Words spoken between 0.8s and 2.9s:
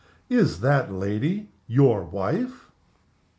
lady your wife?"